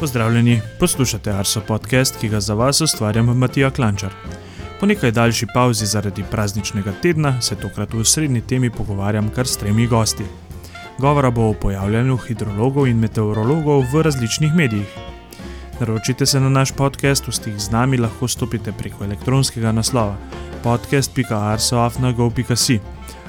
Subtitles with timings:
[0.00, 4.10] Pozdravljeni, poslušate Arso podcast, ki ga za vas ustvarjam Matija Klančar.
[4.80, 9.56] Po nekaj daljši pauzi zaradi prazničnega tedna se tokrat v srednji temi pogovarjam kar s
[9.56, 10.24] tremi gosti.
[10.98, 14.86] Govora bo o pojavljanju hidrologov in meteorologov v različnih medijih.
[15.80, 20.16] Naročite se na naš podcast, v stik z nami lahko stopite preko elektronskega naslova
[20.62, 22.80] podcast.arsoafnago.si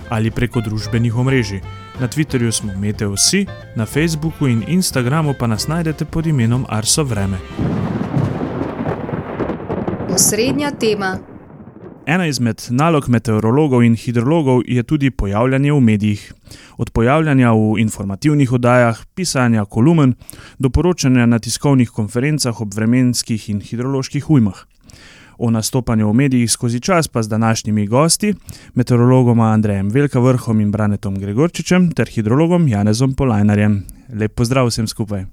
[0.09, 1.61] ali preko družbenih omrežij.
[1.99, 3.45] Na Twitterju smo Meteosi,
[3.75, 7.37] na Facebooku in Instagramu pa nas najdete pod imenom Arso Vreme.
[10.09, 11.17] Osrednja tema.
[12.05, 16.33] Ena izmed nalog meteorologov in hidrologov je tudi pojavljanje v medijih.
[16.77, 20.15] Od pojavljanja v informativnih oddajah, pisanja kolumn
[20.59, 24.65] do poročanja na tiskovnih konferencah ob vremenskih in hidroloških ujmah
[25.39, 28.33] o nastopanju v medijih skozi čas pa z današnjimi gosti,
[28.73, 33.83] meteorologoma Andrejem Velka Vrhom in Branetom Gregorčičem ter hidrologom Janezom Polajnarjem.
[34.13, 35.25] Lep pozdrav vsem skupaj.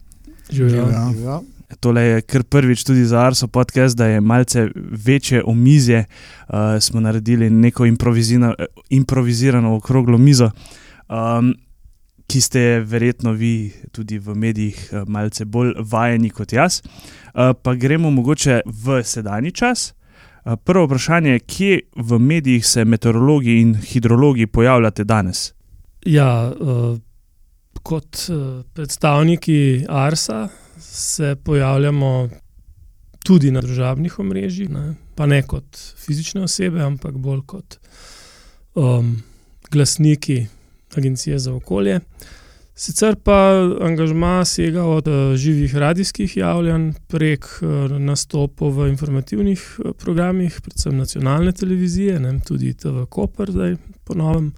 [0.50, 1.42] Živijo.
[1.80, 4.68] Tole je kar prvič tudi za Arso podcast, da je malce
[5.06, 6.04] večje omizje.
[6.48, 7.86] Uh, smo naredili neko
[8.90, 10.50] improvizirano okroglo mizo,
[11.08, 11.54] um,
[12.26, 16.82] ki ste verjetno vi tudi v medijih uh, malce bolj vajeni kot jaz.
[16.82, 19.95] Uh, pa gremo mogoče v sedanji čas.
[20.64, 25.52] Prvo vprašanje je, kje v medijih se meteorologi in hidrologi pojavljate danes?
[26.06, 26.98] Ja, uh,
[27.82, 32.28] kot uh, predstavniki Arsa se pojavljamo
[33.24, 34.94] tudi na državnih omrežjih, ne?
[35.14, 37.78] pa ne kot fizične osebe, ampak bolj kot
[38.74, 39.22] um,
[39.70, 40.46] glasniki
[40.96, 41.96] Agencije za okolje.
[41.96, 42.35] Uh,
[42.76, 49.94] Sicer pa angažma sega od uh, živih radijskih javljanj prek uh, nastopov v informativnih uh,
[49.96, 54.52] programih, predvsem nacionalne televizije, ne, tudi TV Koper, zdaj ponovim.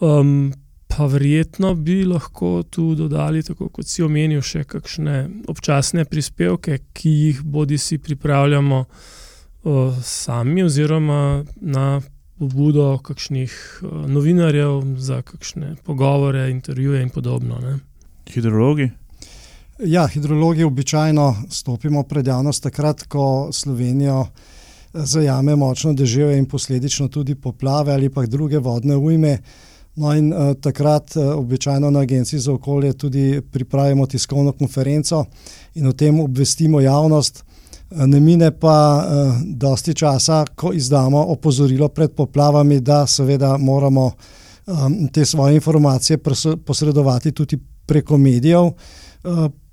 [0.00, 0.50] Um,
[0.88, 7.16] pa verjetno bi lahko tu dodali, tako kot si omenil, še kakšne občasne prispevke, ki
[7.22, 12.00] jih bodi si pripravljamo uh, sami oziroma na
[12.38, 17.58] pobudo kakšnih uh, novinarjev za kakšne pogovore, intervjuje in podobno.
[17.62, 17.78] Ne.
[18.30, 18.90] Hidrologi.
[19.78, 24.30] Ja, hidrologi običajno stopimo pred javnost takrat, ko Slovenijo eh,
[24.92, 29.38] zajame močno deževje in posledično tudi poplave ali pa druge vodne ujme.
[29.98, 35.24] No, in uh, takrat uh, običajno na Agenciji za okolje tudi pripravimo tiskovno konferenco
[35.74, 37.44] in o tem obvestimo javnost.
[37.90, 44.10] Ne mine pa uh, dosti časa, ko izdamo opozorilo pred poplavami, da seveda moramo
[44.66, 46.18] um, te svoje informacije
[46.64, 48.70] posredovati tudi preko medijev.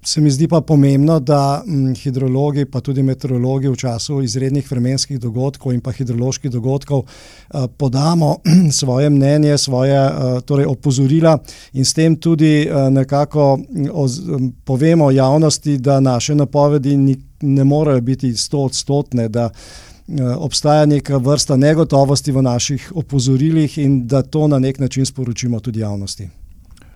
[0.06, 5.20] Se mi zdi pa pomembno, da um, hidrologi, pa tudi meteorologi v času izrednih vremenskih
[5.20, 8.36] dogodkov in pa hidroloških dogodkov uh, podamo
[8.80, 11.40] svoje mnenje, svoje uh, torej opozorila
[11.74, 13.60] in s tem tudi uh, nekako
[13.92, 16.98] oz, um, povemo javnosti, da naše napovedi
[17.42, 24.08] ne morejo biti sto odstotne, da eh, obstaja neka vrsta negotovosti v naših opozorilih in
[24.08, 26.30] da to na nek način sporočimo tudi javnosti.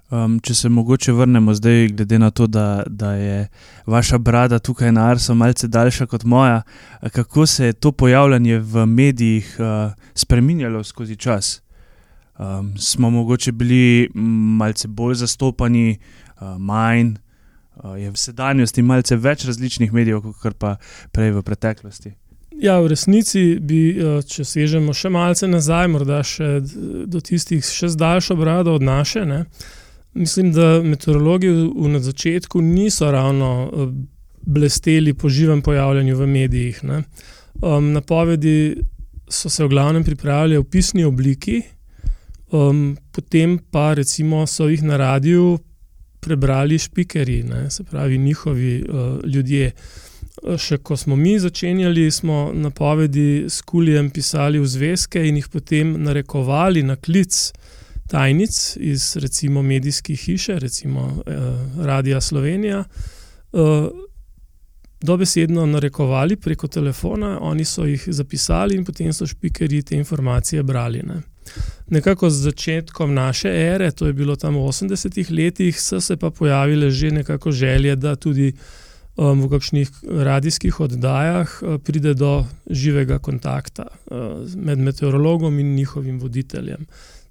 [0.09, 3.47] Um, če se mogoče vrnemo zdaj, glede na to, da, da je
[3.85, 6.61] vaša brada tukaj na Arsu malce daljša kot moja,
[7.13, 11.61] kako se je to pojavljanje v medijih uh, spremenjalo skozi čas?
[12.39, 15.99] Um, smo mogoče bili malce bolj zastopani,
[16.41, 17.13] uh, manj,
[17.97, 20.75] je v sedanjosti malce več različnih medijev, kot pa
[21.11, 22.11] prej v preteklosti.
[22.59, 23.93] Ja, v resnici bi,
[24.27, 26.57] če sežemo še malce nazaj, morda še
[27.07, 29.23] do tistih še z daljšo brado od naše.
[29.25, 29.45] Ne?
[30.19, 33.71] Mislim, da meteorologi v začetku niso ravno
[34.41, 36.81] blesteli po živem pojavljanju v medijih.
[37.61, 38.75] Um, napovedi
[39.29, 41.61] so se v glavnem pripravljali v pisni obliki,
[42.51, 45.59] um, potem pa recimo so jih na radiju
[46.19, 49.71] prebrali špikeri, ne, se pravi njihovi uh, ljudje.
[50.57, 55.95] Še ko smo mi začenjali, smo napovedi s Kulijem pisali v zvezke in jih potem
[56.03, 57.51] narekovali na klic
[58.09, 61.31] tajnic iz recimo medijskih hiše, recimo eh,
[61.85, 63.89] Radia Slovenija, eh,
[65.01, 71.03] dobesedno narekovali preko telefona, oni so jih zapisali in potem so špikeri te informacije brali.
[71.03, 71.21] Ne.
[71.87, 76.29] Nekako z začetkom naše ere, to je bilo tam v 80-ih letih, so se pa
[76.29, 78.53] pojavile že nekako želje, da tudi
[79.15, 84.17] um, v kakšnih radijskih oddajah uh, pride do živega kontakta uh,
[84.55, 86.85] med meteorologom in njihovim voditeljem.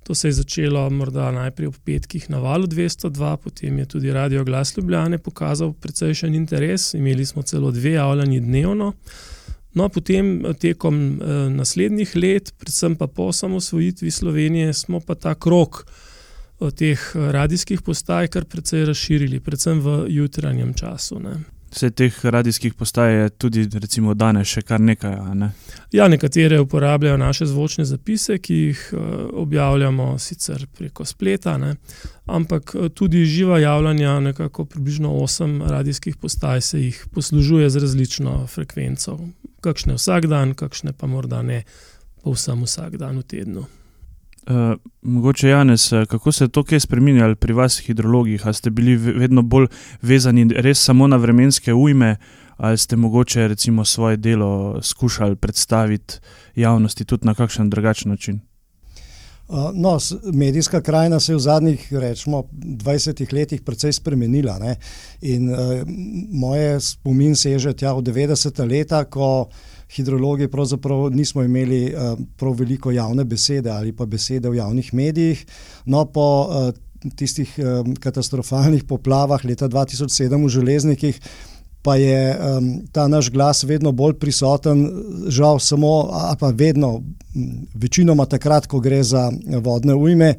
[0.09, 4.45] To se je začelo morda najprej ob petkih na valu 202, potem je tudi Radio
[4.45, 8.93] Glas Ljubljane pokazal precejšen interes, imeli smo celo dve javljanje dnevno.
[9.75, 15.35] No, potem, eh, tekom eh, naslednjih let, predvsem pa po osamosvojitvi Slovenije, smo pa ta
[15.35, 21.21] krok eh, teh radijskih postaj kar precej razširili, predvsem v jutranjem času.
[21.21, 21.37] Ne.
[21.71, 25.17] Vse teh radijskih postaj je tudi recimo, danes še kar nekaj.
[25.37, 25.51] Ne?
[25.93, 29.03] Ja, nekatere uporabljajo naše zvočne zapise, ki jih uh,
[29.43, 31.75] objavljamo sicer preko spleta, ne?
[32.27, 38.47] ampak uh, tudi živa javljanja, nekako približno osem radijskih postaj se jih poslužuje z različno
[38.47, 39.19] frekvenco.
[39.61, 41.65] Kakšne vsak dan, kakšne pa morda ne
[42.25, 43.67] povsem vsak dan v tednu.
[44.49, 48.47] Uh, mogoče Janes, eh, kako se je to kaj spremenilo pri vas, hidrologih?
[48.47, 49.67] Ali ste bili vedno bolj
[50.03, 52.17] vezani res samo na vremenske ujme,
[52.57, 56.15] ali ste mogoče recimo svoje delo skušali predstaviti
[56.55, 58.41] javnosti tudi na kakšen drugačen način?
[59.49, 59.99] Uh, no,
[60.33, 64.59] medijska krajina se je v zadnjih rečemo, 20 letih precej spremenila.
[64.59, 64.77] Ne?
[65.21, 65.59] In uh,
[66.31, 69.49] moje spomin seže tja v 90-ta leta, ko
[69.97, 75.47] hidrologi pravzaprav nismo imeli uh, prav veliko javne besede ali pa besede v javnih medijih.
[75.87, 76.69] No, po uh,
[77.17, 81.21] tistih um, katastrofalnih poplavah leta 2007 v železnikih.
[81.89, 84.83] Pa je um, ta naš glas vedno bolj prisoten,
[85.33, 86.99] žal, samo, ali pa vedno,
[87.75, 89.31] večinoma takrat, ko gre za
[89.65, 90.35] vodne ujme.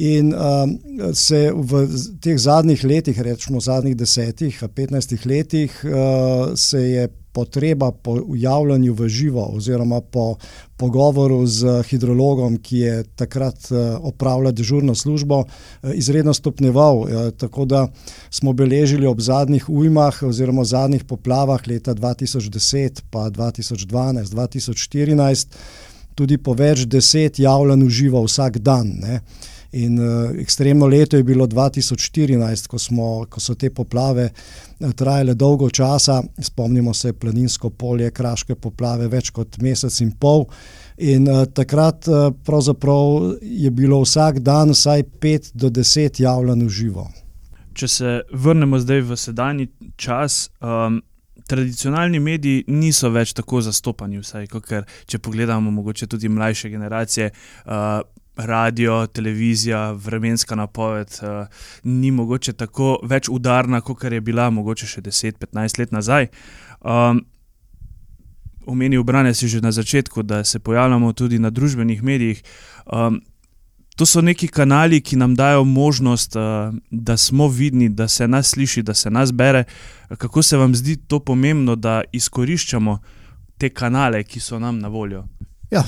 [0.00, 0.72] In um,
[1.12, 1.82] se v
[2.24, 9.08] teh zadnjih letih, rečemo zadnjih desetih, petnajstih letih, uh, se je potreba po javljanju v
[9.08, 10.36] živo, oziroma po
[10.76, 17.08] pogovoru z hidrologom, ki je takrat eh, opravljal dežurno službo, eh, izredno stopneval.
[17.08, 17.88] Eh, tako da
[18.30, 25.46] smo beležili ob zadnjih ujmah, oziroma zadnjih poplavah leta 2010, pa 2012, 2014,
[26.14, 28.94] tudi po več deset javljanj v živo vsak dan.
[29.02, 29.20] Ne.
[29.72, 35.34] In uh, ekstremno leto je bilo 2014, ko, smo, ko so te poplave uh, trajale
[35.34, 36.22] dolgo časa.
[36.40, 40.46] Spomnimo se planinsko polje, kraške poplave, več kot mesec in pol.
[41.04, 42.32] In uh, takrat uh,
[43.42, 47.08] je bilo vsak dan vsaj 5 do 10 javljanj v živo.
[47.74, 50.48] Če se vrnemo zdaj v sedanji čas.
[50.60, 51.02] Um,
[51.48, 57.30] Tradicionalni mediji niso več tako zastopani, vsaj, ker če pogledamo, mogoče tudi mlajše generacije,
[57.64, 58.02] uh,
[58.38, 61.46] radio, televizija, vremenska napoved uh,
[61.82, 66.28] ni mogoče tako več udarna, kot je bila mogoče še 10-15 let nazaj.
[66.80, 67.24] Um,
[68.68, 72.42] Omenil Brane si že na začetku, da se pojavljamo tudi na družbenih medijih.
[72.86, 73.20] Um,
[73.96, 78.50] to so neki kanali, ki nam dajo možnost, uh, da smo vidni, da se nas
[78.54, 79.64] sliši, da se nas bere.
[80.18, 82.98] Kako se vam zdi to pomembno, da izkoriščamo
[83.58, 85.24] te kanale, ki so nam na voljo?
[85.70, 85.82] Ja,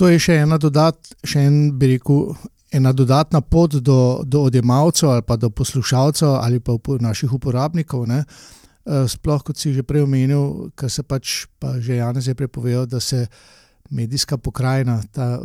[0.00, 0.96] to je še ena, dodat,
[1.28, 2.32] še en, rekel,
[2.72, 8.06] ena dodatna pot do, do odjemalcev ali pa do poslušalcev ali pa naših uporabnikov.
[8.08, 8.24] Ne?
[8.24, 12.86] Eh, sploh, kot si že prej omenil, kar se pač, pa že Janez je prepovedal,
[12.88, 13.26] da se
[13.90, 15.42] medijska pokrajina, ta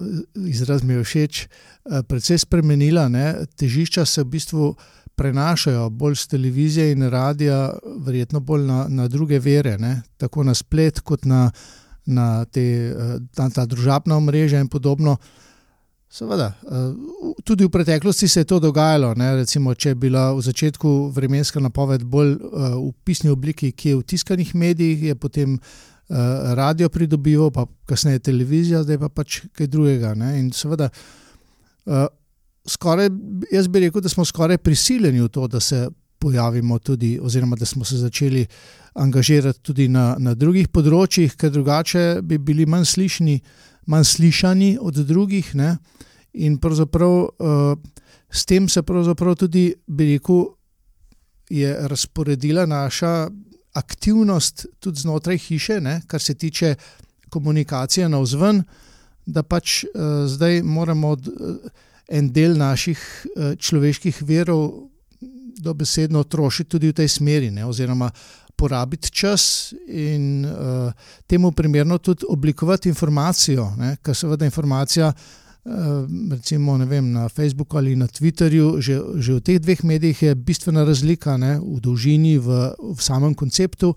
[0.48, 3.10] izraz mi je všeč, eh, precej spremenila.
[3.12, 3.46] Ne?
[3.60, 4.76] Težišča se v bistvu
[5.16, 7.74] prenašajo bolj z televizije in radia,
[8.06, 10.04] verjetno bolj na, na druge vere, ne?
[10.18, 11.52] tako na splet kot na
[12.06, 15.18] na te, eh, ta, ta družabna mreža in podobno.
[16.10, 16.94] Seveda, eh,
[17.44, 19.14] tudi v preteklosti se je to dogajalo.
[19.14, 22.38] Recimo, če je bila v začetku vremenska napoved bolj eh,
[22.78, 25.60] v pisni obliki, ki je v tiskanih medijih, je potem
[26.08, 30.12] radio pridobival, pa kasneje televizija, zdaj pa pač kaj drugega.
[30.14, 30.36] Ne?
[30.38, 30.92] In seveda,
[32.70, 33.10] skoraj,
[33.50, 35.88] jaz bi rekel, da smo skoraj prisiljeni v to, da se
[36.26, 38.46] pojavimo tudi, oziroma da smo se začeli
[38.94, 43.36] angažirati tudi na, na drugih področjih, ker drugače bi bili manj slišni,
[43.94, 45.52] manj slišani od drugih.
[45.54, 45.76] Ne?
[46.42, 47.76] In pravzaprav uh,
[48.32, 50.48] s tem se tudi, bi rekel,
[51.50, 53.30] je razporedila naša
[53.78, 56.02] aktivnost tudi znotraj hiše, ne?
[56.08, 56.76] kar se tiče
[57.30, 58.64] komunikacije na vzven,
[59.26, 61.56] da pač uh, zdaj moramo od, uh,
[62.10, 64.90] en del naših uh, človeških verov
[65.66, 67.66] dobesedno trošiti tudi v tej smeri, ne?
[67.66, 68.12] oziroma
[68.56, 70.92] porabiti čas in uh,
[71.28, 73.98] temu primerno tudi oblikovati informacijo, ne?
[74.04, 75.14] ker seveda informacija.
[76.32, 80.84] Recimo vem, na Facebooku ali na Twitterju, že, že v teh dveh medijih je bistvena
[80.86, 83.96] razlika ne, v dolžini, v, v samem konceptu,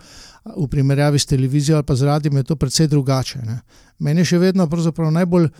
[0.57, 3.45] v primerjavi s televizijo ali pa z radijem, je to precej drugače.
[3.45, 3.61] Ne.
[4.01, 4.65] Meni je še vedno
[5.11, 5.51] najbolj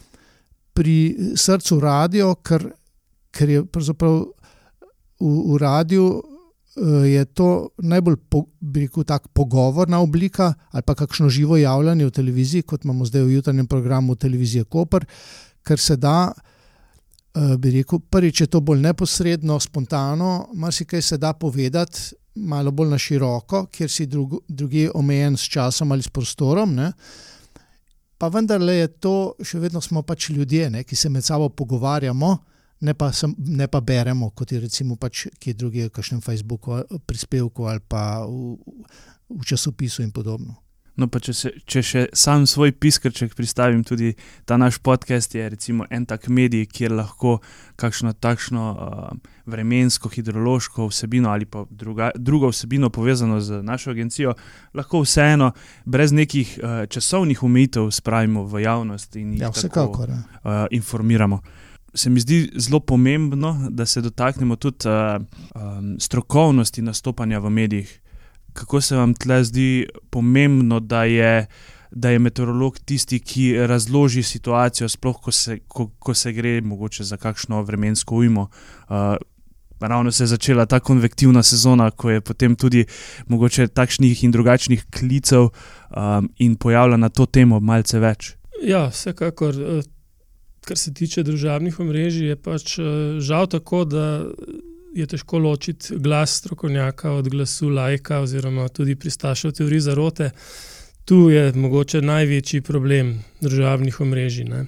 [0.73, 0.97] pri
[1.37, 2.71] srcu radio, ker,
[3.35, 3.65] ker je
[5.21, 6.23] v, v radiju
[6.79, 8.45] Eh, je to najbolj po,
[8.75, 13.67] rekel, pogovorna oblika ali pa kakšno živo javljanje v televiziji, kot imamo zdaj v jutranjem
[13.67, 15.05] programu televizije Koper,
[15.63, 16.33] ker se da,
[17.35, 22.89] eh, bi rekel, prvič je to bolj neposredno, spontano, marsikaj se da povedati, malo bolj
[22.89, 26.75] na široko, ker si drug, drugi omejen s časom ali s prostorom.
[26.75, 26.93] Ne?
[28.19, 32.37] Pa vendarle je to, še vedno smo pač ljudje, ne, ki se med sabo pogovarjamo
[32.81, 36.79] ne pa, sem, ne pa beremo, kot je recimo pač kje drugje, v kakšnem Facebooku
[37.07, 38.57] prispevku ali pa v,
[39.29, 40.57] v časopisu in podobno.
[40.99, 45.45] No, pa če, se, če še sam svoj piskrček pristavim, tudi ta naš podcast je
[45.47, 47.37] recimo en tak medij, kjer lahko
[47.79, 49.13] kakšno takšno uh,
[49.47, 54.35] vremensko, hidrološko vsebino ali pa druga, drugo vsebino povezano z našo agencijo,
[54.75, 55.53] lahko vseeno
[55.87, 60.11] brez nekih uh, časovnih omejitev spravimo v javnost in jih Ja, vsekakor.
[60.11, 60.19] ja.
[60.43, 61.43] uh, informiramo.
[61.99, 65.23] Se mi zdi zelo pomembno, da se dotaknemo tudi uh,
[65.55, 68.01] um, strokovnosti nastopanja v medijih.
[68.53, 71.47] Kako se vam tle zdi pomembno, da je,
[71.91, 77.05] da je meteorolog tisti, ki razloži situacijo, sploh ko se, ko, ko se gre mogoče
[77.05, 78.49] za kakšno vremensko ujmo.
[78.89, 79.17] Uh,
[79.81, 82.87] ravno se je začela ta konvektivna sezona, ko je potem tudi
[83.27, 88.37] mogoče takšnih in drugačnih klicev um, in pojavlja na to temo malce več.
[88.63, 89.55] Ja, vsekakor.
[90.69, 94.05] Kar se tiče družabnih omrežij, je pač eh, žal tako, da
[94.95, 100.31] je težko ločiti glas strokovnjaka od glasu lajka, oziroma tudi pristašev teorij zarote.
[101.09, 104.45] Tu je mogoče največji problem družabnih omrežij.
[104.45, 104.67] Ne?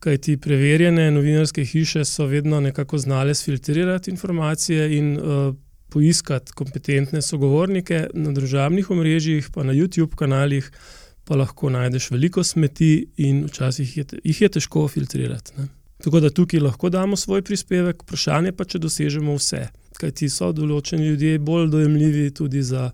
[0.00, 5.54] Kaj ti preverjene novinarske hiše so vedno nekako znale filtrirati informacije in uh,
[5.90, 10.70] poiskati kompetentne sogovornike na družabnih omrežjih, pa na YouTube kanalih
[11.30, 15.52] pa lahko najdeš veliko smeti, in včasih je, te- jih je težko filtrirati.
[15.58, 15.68] Ne.
[16.02, 19.68] Tako da tukaj lahko damo svoj prispevek, vprašanje pa, če dosežemo vse.
[20.00, 22.88] Kaj ti so določeni ljudje bolj dojemljivi tudi za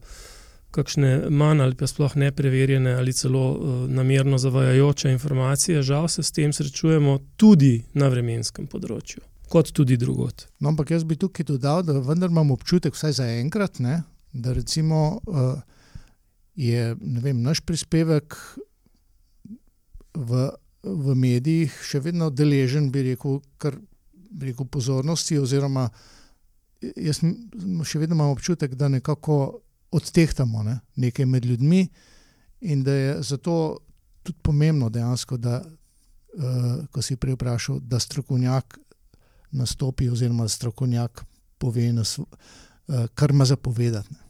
[0.76, 5.81] kakšne manj ali pa sploh nepreverjene ali celo uh, namerno zavajajoče informacije.
[5.83, 10.45] Žal se s tem srečujemo tudi na vremenskem področju, kot tudi drugot.
[10.61, 14.02] No, ampak jaz bi tukaj dodal, da vendar imam občutek, vsaj za enkrat, ne,
[14.37, 15.57] da recimo, uh,
[16.56, 18.36] je vem, naš prispevek
[20.16, 20.48] v,
[20.82, 23.76] v medijih še vedno deležen, bi rekel, kar,
[24.12, 25.38] bi rekel pozornosti.
[25.38, 25.86] Oziroma,
[26.80, 29.60] jaz še vedno imam občutek, da nekako
[29.96, 31.86] odtehtamo ne, nekaj med ljudmi
[32.66, 33.78] in da je zato
[34.25, 38.78] tudi pomembno dejansko, da, uh, ko si prej vprašal, da strokovnjak
[39.56, 41.22] nastopi, oziroma strokovnjak
[41.60, 44.14] pove, nas, uh, kar ima zapovedati.
[44.14, 44.25] ne.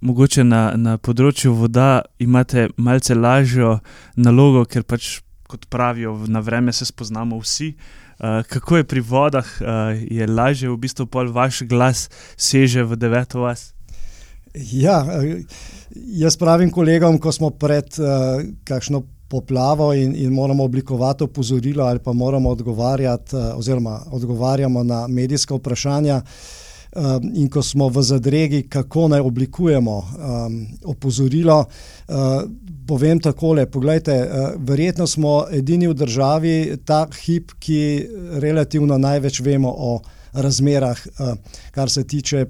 [0.00, 3.78] Mogoče na, na področju voda imate malce lažjo
[4.16, 5.18] nalogo, ker pač,
[5.50, 7.72] kot pravijo, na vreme se spoznamo vsi.
[8.18, 12.98] Uh, kako je pri vodah, uh, je lažje v bistvu pol vaš glas seže v
[12.98, 13.72] deveto vas?
[14.54, 15.44] Ja, eh,
[16.18, 21.98] jaz pravim kolegom, ko smo pred uh, kakšno poplavo in, in moramo oblikovati opozorilo ali
[21.98, 26.22] pa moramo odgovarjati, uh, oziroma odgovarjamo na medijska vprašanja.
[26.96, 30.54] Um, in ko smo v zadregi, kako naj oblikujemo um,
[30.88, 32.42] opozorilo, uh,
[32.86, 36.54] povem takole: poglejte, uh, verjetno smo edini v državi
[36.88, 38.08] ta hip, ki
[38.40, 39.98] relativno največ vemo o
[40.32, 40.98] razmerah,
[41.70, 42.46] kar se tiče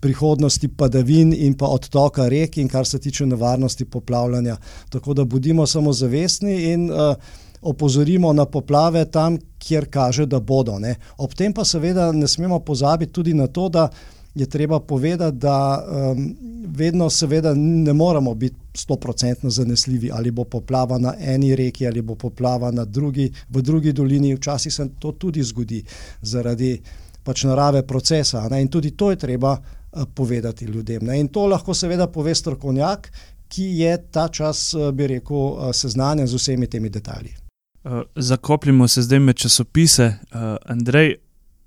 [0.00, 4.56] prihodnosti padavin in pa odtoka rek, in kar se tiče nevarnosti poplavljanja.
[4.88, 7.14] Tako da bodimo samozavestni in uh,
[7.62, 10.78] opozorimo na poplave tam, kjer kaže, da bodo.
[10.78, 10.94] Ne.
[11.18, 13.88] Ob tem pa seveda ne smemo pozabiti tudi na to, da
[14.34, 16.36] je treba povedati, da um,
[16.66, 22.14] vedno seveda ne moramo biti stoprocentno zanesljivi, ali bo poplava na eni reki ali bo
[22.14, 24.34] poplava na drugi, v drugi dolini.
[24.34, 25.84] Včasih se to tudi zgodi
[26.22, 26.80] zaradi
[27.22, 28.48] pač narave procesa.
[28.48, 28.62] Ne.
[28.62, 31.04] In tudi to je treba uh, povedati ljudem.
[31.04, 31.20] Ne.
[31.20, 33.12] In to lahko seveda pove strokovnjak,
[33.48, 37.39] ki je ta čas, uh, bi rekel, uh, seznanjen z vsemi temi detalji.
[37.84, 40.06] Uh, zakopljimo se zdaj med časopise.
[40.32, 41.14] Uh, Andrej,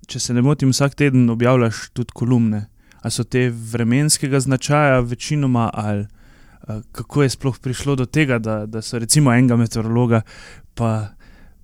[0.08, 2.68] če se ne motim, vsak teden objavljaš tudi kolumne.
[3.02, 8.66] A so te vremenskega značaja večinoma, ali uh, kako je sploh prišlo do tega, da,
[8.66, 10.22] da so recimo enega meteorologa
[10.78, 11.16] pa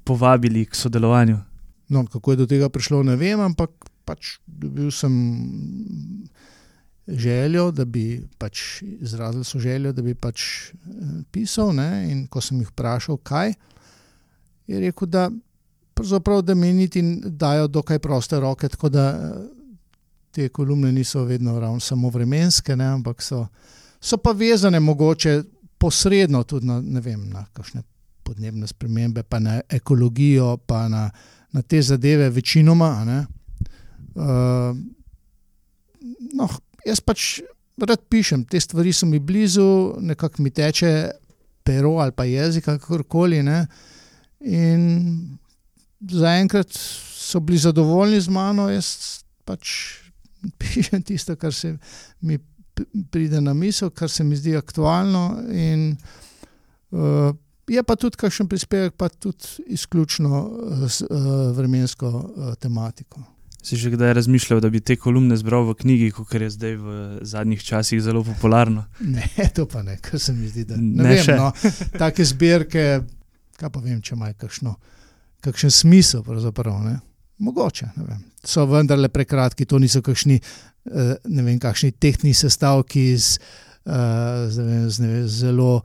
[0.04, 1.38] povabili k sodelovanju?
[1.90, 3.70] No, kako je do tega prišlo, ne vem, ampak
[4.06, 5.14] pač dobil sem
[7.08, 10.72] željo, da bi pač izrazil so željo, da bi pač
[11.32, 11.70] pisal.
[11.78, 12.10] Ne?
[12.10, 13.79] In ko sem jih vprašal, kaj, je
[14.78, 15.30] rekel, da,
[15.94, 19.34] pravzaprav, da mi niti dajo dokaj proste roke, tako da
[20.32, 22.86] te kolumne niso vedno ravno samo vremenske, ne?
[22.86, 23.48] ampak so,
[24.02, 25.44] so pa vezane mogoče
[25.78, 27.82] posredno tudi na, ne vem, na kakšne
[28.24, 31.10] podnebne spremembe, pa na ekologijo, pa na,
[31.52, 33.06] na te zadeve, večinoma.
[33.06, 33.26] ne.
[34.16, 34.78] Uh,
[36.34, 36.50] no,
[36.86, 37.40] jaz pač
[37.82, 40.92] rad pišem, te stvari so mi blizu, nekako mi teče
[41.70, 43.44] pero ali pa jezik, kakorkoli.
[43.44, 43.68] Ne?
[44.40, 45.38] In
[46.12, 49.74] zaenkrat so bili zadovoljni z mano, jaz pač
[50.60, 51.78] pišem tisto, kar se
[52.22, 52.40] mi
[53.12, 55.42] pride na misel, kar se mi zdi aktualno.
[55.52, 55.98] In,
[56.92, 57.36] uh,
[57.70, 63.22] je pa tudi kakšen prispevek, pa tudi izključno uh, s uh, vremensko uh, tematiko.
[63.60, 66.94] Si že kdaj razmišljal, da bi te kolumne zbral v knjigi, kot je zdaj v
[67.28, 68.86] zadnjih časih zelo popularno?
[69.16, 70.64] Ne, to pa ne, kar se mi zdi.
[70.64, 71.36] Da, ne, Ne ne vem, še.
[71.36, 71.52] no,
[72.00, 73.02] take zbirke,
[73.60, 74.76] kaj pa vem, če imajo kakšno,
[75.46, 76.24] kakšen smisel.
[76.24, 77.00] pravzaprav, Ne?
[77.40, 77.86] Mogoče.
[77.96, 78.24] ne vem.
[78.44, 80.40] So vendarle prekratki, to niso kakšni,
[80.92, 83.40] eh, ne vem, kakšni tehnični sestavki z,
[83.86, 85.82] eh, z, ne vem, z zelo.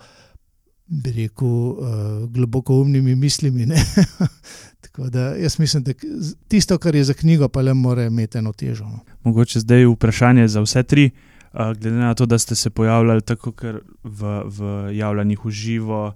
[0.86, 1.78] Bi rekel, uh,
[2.28, 3.66] globoko umnimi mislimi.
[3.66, 3.76] ne.
[4.84, 5.92] Tako da jaz mislim, da
[6.48, 8.84] tisto, kar je za knjigo, pa le mora imeti eno težo.
[8.84, 9.00] No.
[9.22, 11.10] Mogoče zdaj vprašanje za vse tri.
[11.54, 16.12] Glede na to, da ste se pojavljali tako kar v, v javljanjih v živo,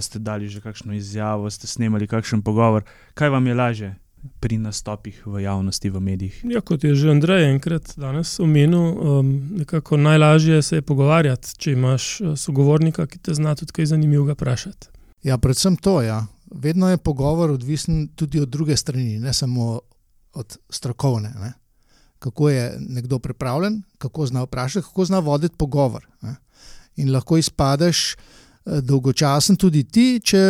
[0.00, 2.84] ste dali že kakšno izjavo, ste snemali kakšen pogovor.
[3.14, 3.94] Kaj vam je lažje
[4.40, 6.40] pri nastopih v javnosti, v medijih?
[6.44, 9.26] Ja, kot je že Andrej enkrat danes omenil, um,
[9.62, 14.34] nekako najlažje se je pogovarjati, če imaš uh, sogovornika, ki te zna tudi kaj zanimivega
[14.34, 14.90] vprašati.
[15.22, 16.02] Ja, predvsem to.
[16.02, 16.26] Ja.
[16.50, 19.80] Vedno je pogovor odvisen tudi od druge strani, ne samo
[20.34, 21.32] od strokovne.
[21.40, 21.52] Ne.
[22.18, 26.06] Kako je nekdo pripravljen, kako zna vprašati, kako zna voditi pogovor.
[26.22, 26.36] Ne.
[26.96, 30.42] In lahko izpadeš eh, dolgočasen tudi ti, če,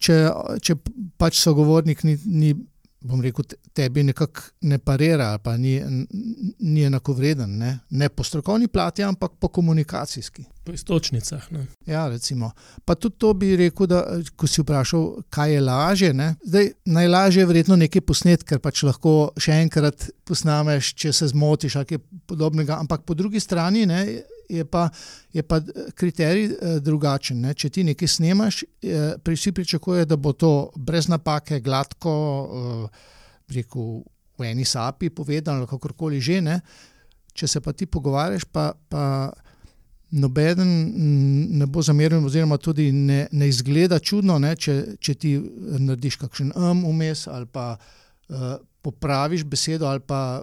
[0.00, 0.18] če,
[0.62, 0.76] če
[1.18, 2.18] pač sogovornik ni.
[2.26, 2.52] ni
[3.02, 5.72] Bom rekel, te- tebi nekako ne parira, ali pa ni,
[6.62, 7.70] ni enakovreden, ne?
[7.90, 10.44] ne po strokovni plati, ampak po komunikacijski.
[10.62, 11.48] Po istočnicah.
[11.50, 11.64] Ne.
[11.86, 12.52] Ja, recimo.
[12.84, 14.04] Pa tudi to bi rekel, da
[14.38, 16.12] ko si vprašal, kaj je lažje.
[16.14, 16.28] Ne?
[16.46, 21.80] Zdaj, najlažje je verjetno nekaj posnet, ker pač lahko še enkrat posnameš, če se zmotiš
[21.82, 22.78] ali kaj podobnega.
[22.78, 24.88] Ampak po drugi strani ne, je, pa,
[25.32, 25.60] je pa
[25.94, 27.40] kriterij eh, drugačen.
[27.40, 27.54] Ne?
[27.54, 32.12] Če ti nekaj snemaš, eh, pri- vsi pričakujejo, da bo to brez napake, gladko,
[32.88, 34.02] eh, rekel,
[34.38, 36.40] v eni sapi povedano, kakorkoli že.
[36.40, 36.60] Ne?
[37.32, 38.72] Če se pa ti pogovarjaš, pa.
[38.88, 39.32] pa
[40.12, 45.30] Nobeden mm, ne bo zameril, oziroma tudi ne, ne izgleda čudno, ne, če, če ti
[45.40, 50.42] narediš kakšen um vmes ali pa uh, popraviš besedo ali pa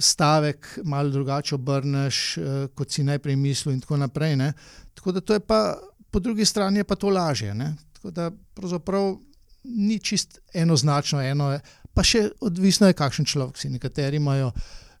[0.00, 4.36] stavek malo drugače obrneš, uh, kot si najprej mislil, in tako naprej.
[4.36, 4.52] Ne.
[4.94, 5.76] Tako da to je pa,
[6.10, 7.54] po drugi strani je pa to lažje.
[7.54, 7.74] Ne.
[7.92, 9.16] Tako da pravzaprav
[9.64, 11.60] ni čist enoznačno, eno je,
[11.94, 13.70] pa še odvisno je, kakšen človek si.
[13.70, 14.52] Nekateri imajo.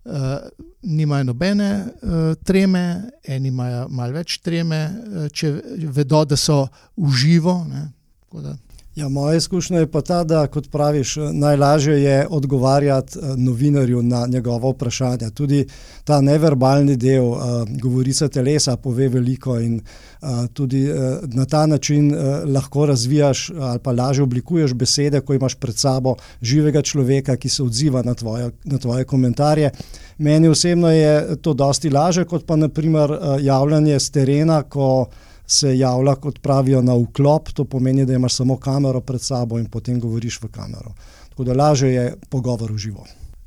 [0.06, 0.12] Uh,
[0.82, 5.50] nimajo nobene uh, treme, eni imajo malo več treme, uh, če
[5.90, 6.60] vedo, da so
[6.94, 7.64] v živo.
[7.66, 7.88] ne.
[8.22, 8.54] Tako da-
[8.96, 14.26] Ja, moja izkušnja je pa ta, da kot praviš, najlažje je odgovarjati eh, novinarju na
[14.26, 15.30] njegova vprašanja.
[15.30, 15.66] Tudi
[16.04, 17.38] ta neverbalni del, uh,
[17.82, 22.20] govorica telesa, pove veliko in uh, tudi uh, na ta način uh,
[22.54, 27.62] lahko razvijaš ali pa lažje oblikuješ besede, ko imaš pred sabo živega človeka, ki se
[27.62, 29.70] odziva na tvoje, na tvoje komentarje.
[30.18, 35.06] Meni osebno je to dosti lažje, kot pa naprimer uh, javljanje z terena, ko
[35.46, 39.66] se javlja, kot pravijo, na vklop, to pomeni, da imaš samo kamero pred sabo in
[39.70, 40.94] potem govoriš v kamero.
[41.28, 43.06] Tako da lažje je pogovor v živo.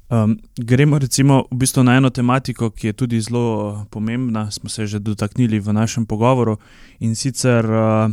[0.09, 4.69] Um, gremo recimo v bistvu na eno tematiko, ki je tudi zelo uh, pomembna, smo
[4.69, 6.57] se že dotaknili v našem pogovoru
[6.99, 8.09] in sicer uh,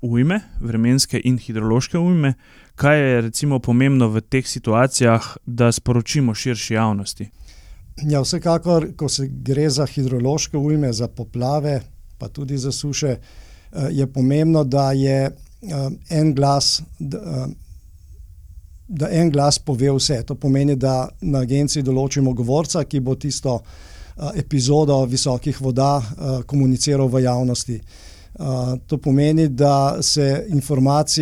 [0.00, 2.34] ujme, vremenske in hidrološke ujme.
[2.74, 7.30] Kaj je recimo pomembno v teh situacijah, da sporočimo širši javnosti?
[8.08, 11.80] Ja, vsekakor, ko se gre za hidrološke ujme, za poplave,
[12.20, 16.82] pa tudi za suše, eh, je pomembno, da je eh, en glas.
[16.98, 17.46] Da, eh,
[18.90, 20.16] Da en glas pove vse.
[20.26, 23.60] To pomeni, da na agenciji določimo govorca, ki bo tisto
[24.34, 26.02] epizodo visokih voda
[26.46, 27.76] komuniciral v javnosti.
[28.86, 30.26] To pomeni, da, se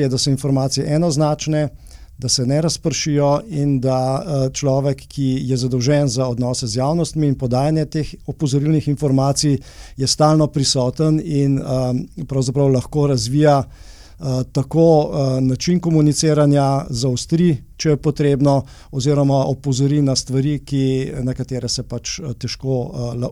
[0.08, 1.68] da so informacije enoznačne,
[2.18, 7.26] da se ne razpršijo in da uh, človek, ki je zadolžen za odnose z javnostmi
[7.26, 9.58] in podajanje teh opozorilnih informacij,
[9.96, 13.74] je stalno prisoten in um, pravzaprav lahko razvija uh,
[14.52, 21.82] tako način komuniciranja, zaostri, če je potrebno, oziroma opozori na stvari, ki, na katere se
[21.82, 22.78] pač težko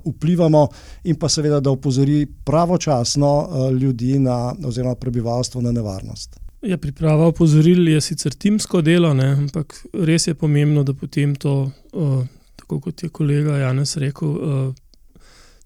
[0.05, 0.67] vplivamo,
[1.05, 6.46] in pa seveda, da opozori pravočasno ljudi na, oziroma prebivalstvo na nevarnost.
[6.67, 11.71] Ja, priprava opozoril je sicer timsko delo, ne, ampak res je pomembno, da potem to,
[11.93, 12.25] uh,
[12.59, 15.21] tako kot je kolega Janes rekel, uh,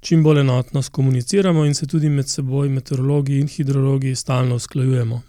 [0.04, 5.22] čim bolj enotno skomuniciramo in se tudi med seboj, meteorologi in hidrologi, stalno usklajujemo.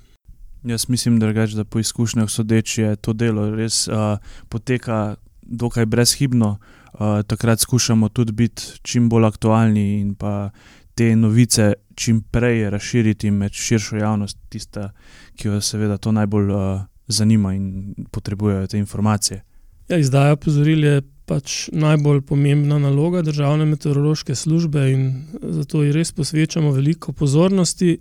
[0.68, 6.58] Jaz mislim, drugač, da po izkušnjah sodeč je to delo res uh, poteka dokaj brezhibno.
[6.92, 10.50] Uh, takrat skušamo tudi biti čim bolj aktualni in pa
[10.96, 14.92] te novice čim prej razširiti med širšo javnost, tista,
[15.36, 19.42] ki jo seveda to najbolj uh, zanima in potrebujejo te informacije.
[19.90, 25.06] Ja, izdaja opozoril je pač najbolj pomembna naloga državne meteorološke službe in
[25.42, 27.98] zato ji res posvečamo veliko pozornosti.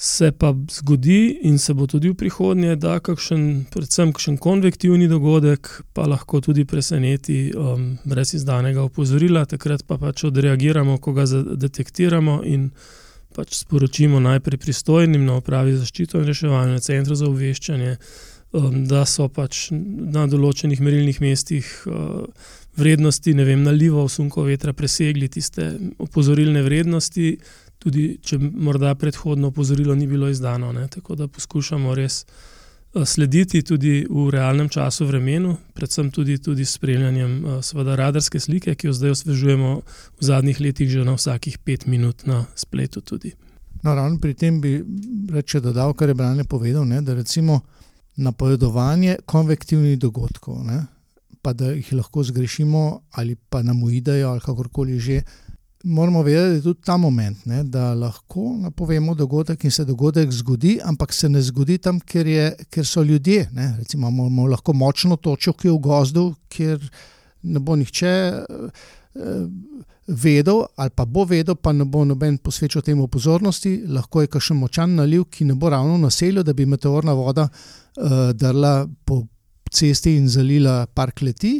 [0.00, 5.72] Se pa zgodi, in se bo tudi v prihodnje, da kakšen, predvsem kakšen konvektivni dogodek,
[5.92, 11.26] pa lahko tudi preseneti um, brez izdanega opozorila, takrat pa pač odreagiramo, ko ga
[11.66, 12.70] detektiramo in
[13.34, 17.98] pač sporočimo najprej pristojnim na upravi zaščito in reševanje, centru za obveščanje,
[18.54, 22.22] um, da so pač na določenih merilnih mestih uh,
[22.78, 27.32] vrednosti, ne vem, nalivov, sunko vetra presegli tiste opozorilne vrednosti
[27.88, 30.72] tudi če morda predhodno opozorilo ni bilo izdano.
[30.76, 30.86] Ne?
[30.92, 36.76] Tako da poskušamo res eh, slediti tudi v realnem času, vremenu, predvsem tudi, tudi s
[36.76, 41.58] spremljanjem eh, seveda, radarske slike, ki jo zdaj osvežujemo v zadnjih letih, že na vsakih
[41.64, 43.00] pet minut na spletu.
[43.00, 43.32] Tudi.
[43.82, 44.78] No, ravno pri tem bi
[45.32, 47.60] reče dodal, kar je Brane povedal, ne, da recimo
[48.18, 50.82] napovedovanje konvektivnih dogodkov, ne,
[51.42, 55.22] pa da jih lahko zgrešimo ali pa nam uidejo ali kakorkoli že
[55.88, 61.12] moramo vedeti, tudi ta moment, ne, da lahko napovemo dogodek in se dogodek zgodi, ampak
[61.12, 63.48] se ne zgodi tam, ker, je, ker so ljudje.
[63.52, 63.74] Ne.
[63.78, 66.90] Recimo, imamo lahko močno točko, ki je v gozdu, kjer
[67.42, 68.84] ne bo nihče eh,
[70.08, 73.78] vedel, ali pa bo vedel, pa ne bo noben posvečal temu pozornosti.
[73.88, 78.32] Lahko je kakšen močan naliv, ki ne bo ravno naselil, da bi meteorna voda eh,
[78.34, 79.24] drla po
[79.72, 81.58] cesti in zalila park leti.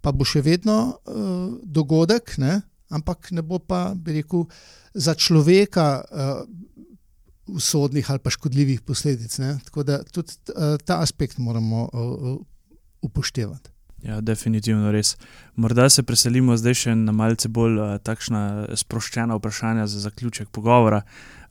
[0.00, 4.46] Pa bo še vedno uh, dogodek, ne, ampak ne bo pa, bi rekel,
[4.94, 6.42] za človeka uh,
[7.48, 9.38] usodnih ali pa škodljivih posledic.
[9.38, 9.58] Ne?
[9.64, 12.38] Tako da tudi uh, ta aspekt moramo uh,
[13.02, 13.70] upoštevati.
[14.02, 15.16] Ja, definitivno res.
[15.56, 18.42] Morda se preselimo zdaj še na malce bolj uh, takšna
[18.78, 21.02] sproščena vprašanja za zaključek pogovora.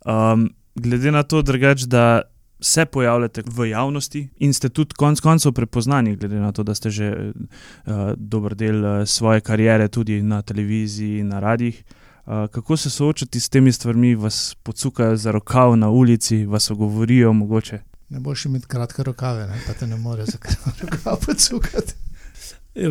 [0.06, 2.24] Um, glede na to, drugač, da
[2.60, 6.90] se pojavljate v javnosti in ste tudi konec koncev prepoznani, glede na to, da ste
[6.90, 11.84] že uh, dober del uh, svoje kariere tudi na televiziji in na radijih.
[12.26, 17.34] Uh, kako se soočati s temi stvarmi, vas pocukajo za rokav na ulici, vas ogovorijo
[17.34, 17.80] mogoče?
[18.10, 19.62] Ne boš imel kratke rokave, ne?
[19.68, 20.38] pa te ne more za
[20.82, 21.94] rokav pocukati.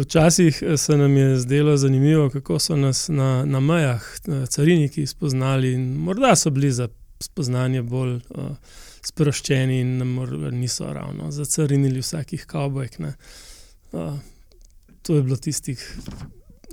[0.00, 4.02] Včasih se nam je zdelo zanimivo, kako so nas na, na mejah
[4.48, 5.76] cariniki spoznali.
[5.79, 6.88] Morda so bili za
[7.20, 8.44] spoznanje bolj uh,
[9.07, 9.99] sproščeni in
[10.59, 12.99] niso ravno zacarinili vsakih kavbojk.
[13.92, 14.19] Uh,
[15.03, 15.83] to je bilo tistih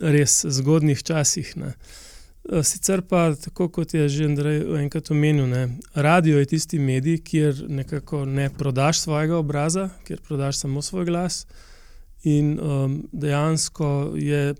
[0.01, 1.53] res zgodnih časih.
[1.57, 1.73] Ne.
[2.43, 7.63] Sicer pa, tako kot je že Andrej enkrat omenil, ne, radio je tisti medij, kjer
[7.69, 11.45] nekako ne prodaš svojega obraza, kjer prodaš samo svoj glas.
[12.23, 14.55] In um, dejansko je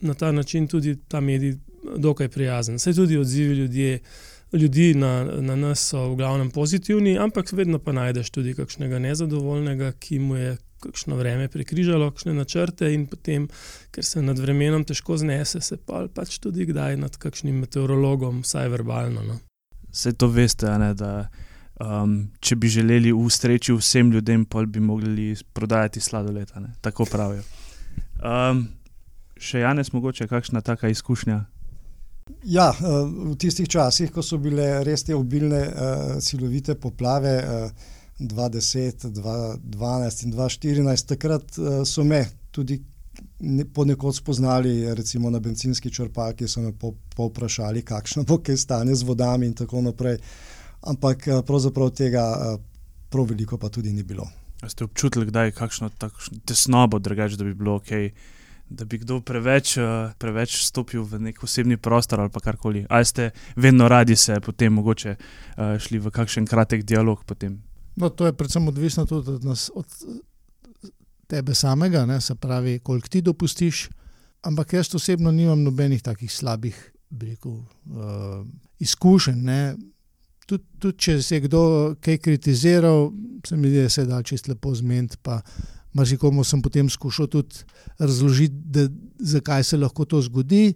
[0.00, 1.56] na ta način tudi ta medij
[1.96, 2.78] dokaj prijazen.
[2.78, 3.98] Saj tudi odzivi ljudi
[4.52, 9.92] ljudi na, na nas so v glavnem pozitivni, ampak vedno pa najdeš tudi kakšnega nezadovoljnega,
[9.98, 13.48] ki mu je kakšno vreme prekrižalo, kakšne načrte in potem,
[13.90, 18.70] ker se nad vremenom težko znese, se pa pač tudi kdaj nad kakšnim meteorologom, vsaj
[18.70, 19.24] verbalno.
[19.26, 19.38] No.
[19.90, 21.28] Vse to veste, ne, da
[21.80, 26.52] um, če bi želeli ustreči vsem ljudem, pa bi mogli prodajati sladoled.
[26.80, 27.42] Tako pravijo.
[28.20, 28.66] Um,
[29.40, 31.44] še Janes, mogoče kakšna taka izkušnja?
[32.46, 37.94] Ja, eh, v tistih časih, ko so bile res te obilne, uh, silovite poplave, uh,
[38.18, 42.78] 2010, 2012 in 2014, takrat so me tudi
[43.40, 46.72] ne, ponekod spoznali, recimo na benzinski črpalki, so me
[47.16, 50.16] povprašali, po kakšno bo kaj stanje z vodami in tako naprej.
[50.88, 52.24] Ampak pravzaprav tega
[53.10, 54.24] prav veliko pa tudi ni bilo.
[54.62, 55.90] A ste občutili, da je kakšno
[56.46, 57.92] tesnobo, drugače, da bi bilo ok
[58.68, 62.86] da bi kdo preveč, uh, preveč stopil v nek osebni prostor ali karkoli.
[62.88, 67.24] Ali ste vedno radi se potem mogoče uh, šli v kakšen kratek dialog?
[67.24, 67.62] Potem?
[67.96, 69.86] No, to je predvsem odvisno tudi od, nas, od
[71.26, 72.20] tebe samega, ne?
[72.20, 73.88] se pravi, koliko ti dopustiš.
[74.42, 78.46] Ampak jaz osebno nimam nobenih takih slabih rekel, uh,
[78.78, 79.46] izkušenj.
[80.46, 83.10] Tudi tud, če se je kdo kaj kritiziral,
[83.46, 85.16] se mi zdi, da se da čisto lepo zmeniti
[85.96, 87.64] marsikomu sem potem skušal tudi
[87.98, 88.86] razložiti, da,
[89.18, 90.74] zakaj se lahko to zgodi.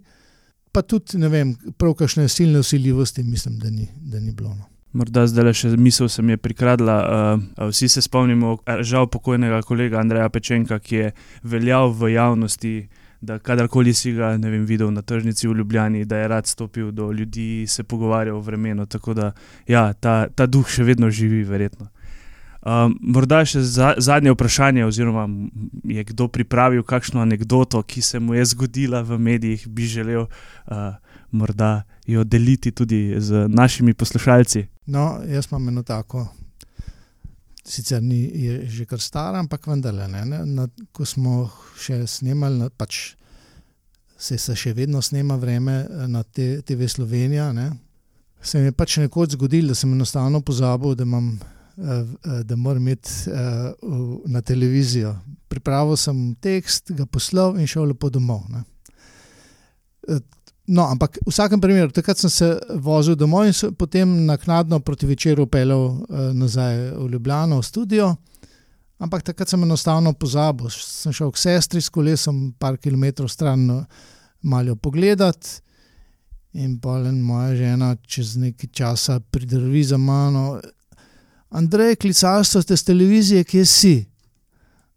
[0.71, 4.55] Pa tudi, ne vem, prav kakšne silne usiljivosti, mislim, da ni, da ni bilo.
[4.55, 4.71] No.
[4.91, 6.95] Morda zdaj le še misel se mi je prikradla.
[6.99, 11.11] Uh, vsi se spomnimo, žal pokojnega kolega Andreja Pečenka, ki je
[11.47, 12.73] veljal v javnosti,
[13.21, 17.11] da kadarkoli si ga vem, videl na tržnici v Ljubljani, da je rad stopil do
[17.11, 18.85] ljudi se pogovarjal o vremenu.
[18.85, 19.31] Tako da
[19.67, 21.87] ja, ta, ta duh še vedno živi, verjetno.
[22.61, 25.25] Um, morda še za, zadnje vprašanje, oziroma
[25.83, 30.93] je kdo pripravil kakšno anegdoto, ki se mu je zgodila v medijih, bi želel uh,
[31.31, 34.65] morda jo deliti tudi z našimi poslušalci.
[34.85, 36.27] No, jaz imam eno tako.
[37.65, 38.29] Sicer ni
[38.67, 40.07] že kar stara, ampak vendarle.
[40.07, 41.49] Ne, ne, na, ko smo
[41.81, 43.15] še snemali, pač
[44.17, 47.51] se, se še vedno snema vreme na te, TV Slovenija.
[47.53, 47.71] Ne,
[48.41, 51.35] se mi je pač nekoč zgodilo, da sem enostavno pozabil, da, imam,
[52.43, 53.09] da moram imeti
[54.25, 55.15] na televizijo.
[55.49, 58.45] Pripravil sem tekst, ga poslal in šel lepo domov.
[58.49, 58.63] Ne.
[60.71, 62.47] No, ampak v vsakem primeru, takrat sem se
[62.79, 66.05] vozil domov in se potem naknadno proti večeru peljal
[66.37, 68.15] nazaj v Ljubljano, v studio.
[69.01, 73.65] Ampak takrat sem enostavno pozabil, sem šel k sestri s kolesom, par kilometrov stran,
[74.41, 75.59] malo pogledati.
[76.53, 80.59] In pa je moja žena čez nekaj časa pridrvi za mano.
[81.51, 83.95] Andrej, klicalstvo ste z televizije, kje si?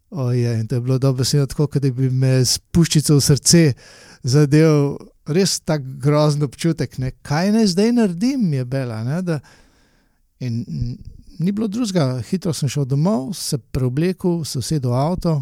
[0.09, 3.73] Oje, in to je bilo dobro, tako da bi me s puščico v srce
[4.23, 4.95] zadev,
[5.27, 7.11] res tako grozen občutek, ne?
[7.21, 9.21] kaj naj zdaj naredim, je bila.
[9.21, 9.39] Da,
[10.39, 10.63] in
[11.39, 15.35] ni bilo drugega, hitro sem šel domov, se preoblekel, se usedel v avto.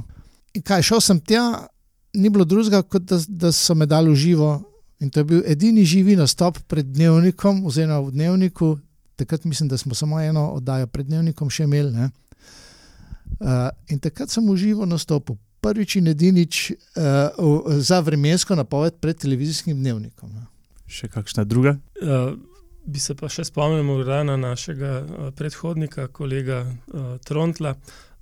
[0.58, 1.67] In kaj, šel sem tja,
[2.13, 4.56] ni bilo drugega, kot da, da so me dali v živo.
[4.99, 8.78] In to je bil edini živi nastop pred dnevnikom, oziroma v dnevniku.
[9.23, 11.93] Takrat mislim, da smo samo eno oddajo pred dnevnikom še imeli.
[11.95, 19.15] Uh, in takrat sem v živo nastopil, prvič in edinič uh, za vremensko napoved pred
[19.17, 20.33] televizijskim dnevnikom.
[20.36, 20.43] Ne.
[20.91, 21.77] Še kakšna druga?
[22.03, 22.36] Uh,
[22.83, 27.77] bi se pa še spomnil na našega uh, predhodnika, kolega uh, Trontla.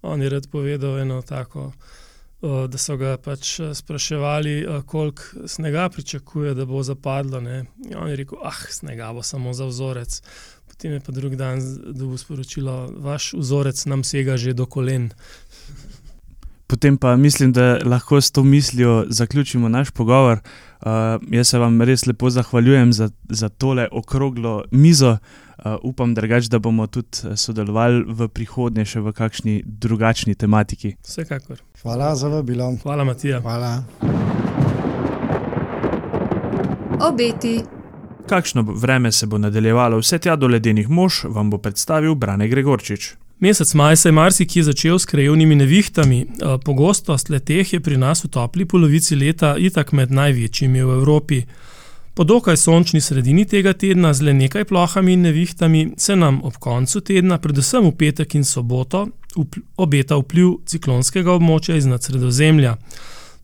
[0.06, 1.72] On je rad povedal eno tako,
[2.42, 7.38] da so ga pač spraševali, koliko snega pričakuje, da bo zapadlo.
[7.42, 7.66] Ne.
[7.86, 10.22] In on je rekel, ah, snega bo samo za vzorec.
[10.82, 11.62] Potem je pa drugi dan
[11.94, 15.12] dobil sporočilo, vaš vzorec nam sega že do kolen.
[16.66, 20.40] Potem pa mislim, da lahko s to mislijo zaključimo naš pogovor.
[20.82, 20.88] Uh,
[21.30, 25.18] jaz se vam res lepo zahvaljujem za, za tole okroglo mizo.
[25.66, 30.96] Uh, upam, drugač, da bomo tudi sodelovali v prihodnje še v kakšni drugačni tematiki.
[31.06, 31.62] Vsekakor.
[31.84, 32.74] Hvala za vabilo.
[32.82, 33.38] Hvala, Matija.
[33.42, 33.84] Hvala.
[37.06, 37.81] Obeti.
[38.28, 43.14] Kakšno vreme se bo nadaljevalo vse tja do ledenih mož, vam bo predstavil Brane Gregorčič.
[43.40, 46.26] Mesec maj se je marsikje začel s krajevnimi nevihtami.
[46.66, 51.42] Pogostost leteh je pri nas v topli polovici leta itak med največjimi v Evropi.
[52.14, 56.60] Po dokaj sončni sredini tega tedna z le nekaj plohami in nevihtami se nam ob
[56.60, 59.08] koncu tedna, predvsem v petek in soboto,
[59.78, 62.76] obeta vpliv ciklonskega območja iz nadsredozemlja.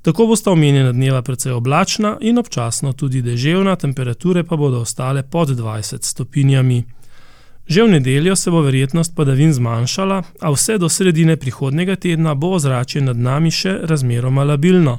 [0.02, 5.50] Tako bosta omenjena dneva precej oblačna in občasno tudi deževna, temperature pa bodo ostale pod
[5.50, 6.84] 20 stopinjami.
[7.68, 12.54] Že v nedeljo se bo verjetnost padavin zmanjšala, a vse do sredine prihodnega tedna bo
[12.56, 14.98] ozračje nad nami še razmeroma labilno.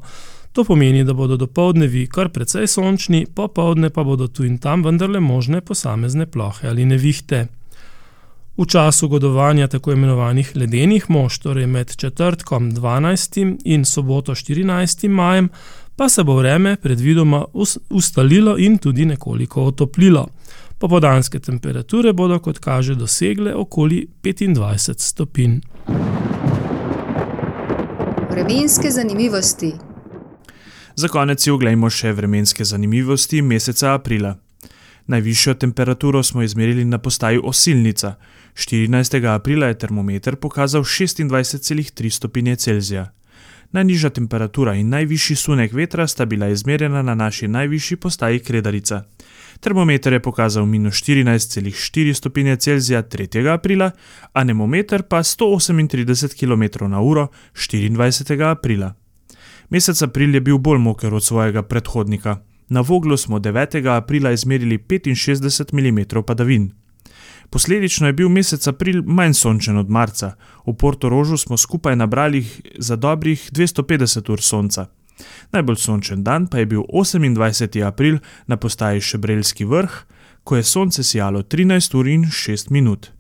[0.52, 5.20] To pomeni, da bodo dopolednevi kar precej sončni, popoldne pa bodo tu in tam vendarle
[5.20, 7.46] možne posamezne plohe ali nevihte.
[8.58, 13.56] V času godovanja tako imenovanih ledenih mož, torej med četrtkom 12.
[13.64, 15.08] in soboto 14.
[15.08, 15.48] majem,
[15.96, 17.44] pa se bo vreme predvidoma
[17.90, 20.28] ustalilo in tudi nekoliko otoplilo.
[20.78, 25.60] Popodanske temperature bodo, kot kaže, dosegle okoli 25 stopinj.
[28.30, 29.72] Vremenske zanimivosti.
[30.96, 34.34] Za konec si oglejmo še vremenske zanimivosti meseca aprila.
[35.08, 38.14] Najvišjo temperaturo smo izmerili na postaji Osilnica.
[38.58, 39.34] 14.
[39.34, 43.12] aprila je termometer pokazal 26,3 stopinje Celzija.
[43.72, 49.04] Najnižja temperatura in najvišji sunek vetra sta bila izmerjena na naši najvišji postaji Kredarica.
[49.60, 53.52] Termometer je pokazal minus 14,4 stopinje Celzija 3.
[53.52, 53.90] aprila,
[54.32, 58.50] anemometer pa 138 km/h 24.
[58.50, 58.94] aprila.
[59.70, 62.36] Mesec april je bil bolj moker od svojega predhodnika.
[62.68, 63.96] Na Voglu smo 9.
[63.96, 66.72] aprila izmerili 65 mm padavin.
[67.50, 70.34] Posledično je bil mesec april manj sončen od marca,
[70.66, 72.46] v Porto Rožu smo skupaj nabrali
[72.78, 74.86] za dobrih 250 ur sonca.
[75.52, 77.86] Najbolj sončen dan pa je bil 28.
[77.86, 79.92] april na postaji Šebrelski vrh,
[80.44, 83.10] ko je sonce sijalo 13 ur in 6 minut.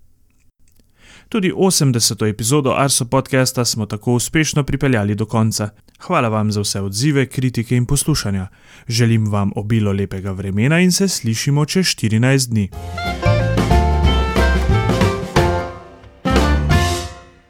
[1.28, 2.28] Tudi 80.
[2.28, 5.68] epizodo Arso podcasta smo tako uspešno pripeljali do konca.
[6.00, 8.46] Hvala vam za vse odzive, kritike in poslušanja.
[8.88, 12.70] Želim vam obilo lepega vremena in se slišimo čez 14 dni.